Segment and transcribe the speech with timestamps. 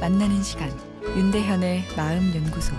[0.00, 0.70] 만나는 시간
[1.02, 2.72] 윤대현의 마음 연구소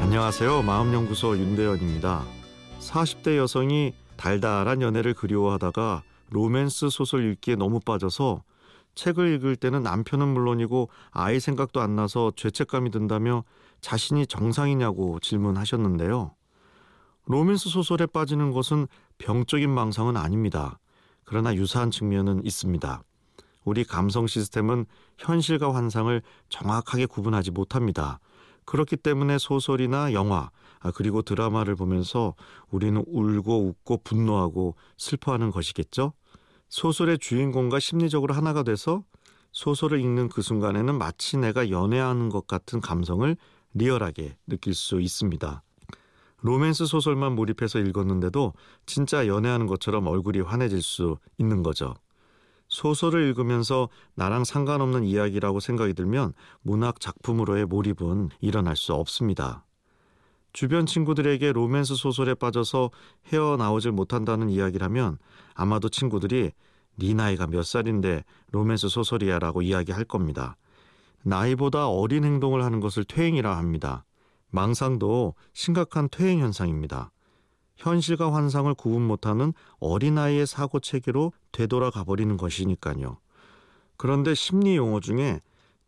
[0.00, 0.62] 안녕하세요.
[0.62, 2.24] 마음 연구소 윤대현입니다.
[2.80, 8.42] 40대 여성이 달달한 연애를 그리워하다가 로맨스 소설 읽기에 너무 빠져서
[8.94, 13.44] 책을 읽을 때는 남편은 물론이고 아이 생각도 안 나서 죄책감이 든다며
[13.82, 16.34] 자신이 정상이냐고 질문하셨는데요.
[17.26, 18.88] 로맨스 소설에 빠지는 것은
[19.18, 20.78] 병적인 망상은 아닙니다.
[21.24, 23.02] 그러나 유사한 측면은 있습니다.
[23.66, 24.86] 우리 감성 시스템은
[25.18, 28.20] 현실과 환상을 정확하게 구분하지 못합니다.
[28.64, 32.34] 그렇기 때문에 소설이나 영화, 아, 그리고 드라마를 보면서
[32.70, 36.12] 우리는 울고 웃고 분노하고 슬퍼하는 것이겠죠?
[36.68, 39.02] 소설의 주인공과 심리적으로 하나가 돼서
[39.50, 43.36] 소설을 읽는 그 순간에는 마치 내가 연애하는 것 같은 감성을
[43.74, 45.62] 리얼하게 느낄 수 있습니다.
[46.42, 48.52] 로맨스 소설만 몰입해서 읽었는데도
[48.84, 51.94] 진짜 연애하는 것처럼 얼굴이 환해질 수 있는 거죠.
[52.76, 59.64] 소설을 읽으면서 나랑 상관없는 이야기라고 생각이 들면 문학 작품으로의 몰입은 일어날 수 없습니다.
[60.52, 62.90] 주변 친구들에게 로맨스 소설에 빠져서
[63.32, 65.16] 헤어나오질 못한다는 이야기라면
[65.54, 66.52] 아마도 친구들이
[66.96, 70.58] 네 나이가 몇 살인데 로맨스 소설이야 라고 이야기할 겁니다.
[71.22, 74.04] 나이보다 어린 행동을 하는 것을 퇴행이라 합니다.
[74.50, 77.10] 망상도 심각한 퇴행 현상입니다.
[77.76, 83.18] 현실과 환상을 구분 못하는 어린아이의 사고 체계로 되돌아가 버리는 것이니까요.
[83.96, 85.40] 그런데 심리 용어 중에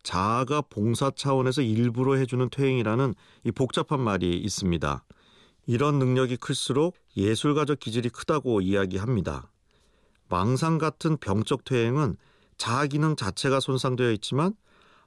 [0.02, 3.14] 자아가 봉사 차원에서 일부러 해주는 퇴행이라는
[3.44, 5.04] 이 복잡한 말이 있습니다.
[5.66, 9.50] 이런 능력이 클수록 예술가적 기질이 크다고 이야기합니다.
[10.28, 12.16] 망상 같은 병적 퇴행은
[12.56, 14.54] 자아 기능 자체가 손상되어 있지만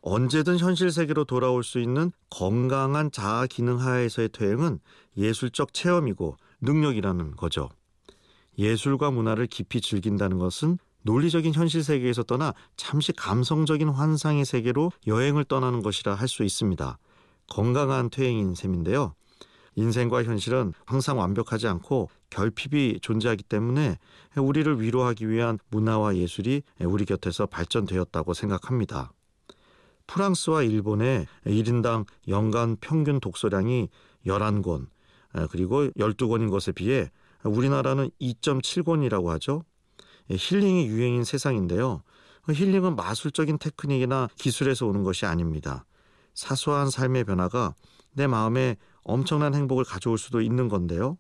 [0.02, 4.80] 언제든 현실 세계로 돌아올 수 있는 건강한 자아 기능 하에서의 퇴행은
[5.18, 7.70] 예술적 체험이고 능력이라는 거죠.
[8.58, 15.82] 예술과 문화를 깊이 즐긴다는 것은 논리적인 현실 세계에서 떠나 잠시 감성적인 환상의 세계로 여행을 떠나는
[15.82, 16.98] 것이라 할 수 있습니다.
[17.50, 19.16] 건강한 퇴행인 셈인데요.
[19.76, 23.98] 인생과 현실은 항상 완벽하지 않고 결핍이 존재하기 때문에
[24.38, 29.12] 우리를 위로하기 위한 문화와 예술이 우리 곁에서 발전되었다고 생각합니다.
[30.08, 33.90] 프랑스와 일본의 1인당 연간 평균 독서량이
[34.26, 34.88] 11권,
[35.52, 37.10] 그리고 12권인 것에 비해
[37.44, 39.64] 우리나라는 2.7권이라고 하죠.
[40.30, 42.04] 힐링이 유행인 세상인데요.
[42.50, 45.86] 힐링은 마술적인 테크닉이나 기술에서 오는 것이 아닙니다.
[46.34, 47.76] 사소한 삶의 변화가
[48.14, 51.18] 내 마음에 엄청난 행복을 가져올 수도 있는 건데요.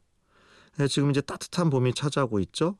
[0.89, 2.77] 지금 이제 따뜻한 봄이 찾아오고 있죠.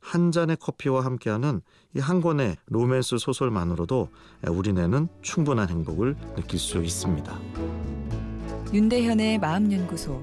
[0.00, 1.62] 한 잔의 커피와 함께하는
[1.96, 4.08] 이 한 권의 로맨스 소설만으로도
[4.48, 7.38] 우리네는 충분한 행복을 느낄 수 있습니다.
[8.72, 10.22] 윤대현의 마음연구소